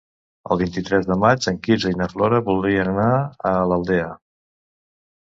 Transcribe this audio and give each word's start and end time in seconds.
El 0.53 0.59
vint-i-tres 0.61 1.05
de 1.09 1.17
maig 1.25 1.49
en 1.53 1.61
Quirze 1.69 1.93
i 1.93 1.99
na 2.01 2.09
Fiona 2.15 2.41
voldrien 2.51 2.93
anar 2.97 3.09
a 3.55 3.57
l'Aldea. 3.71 4.13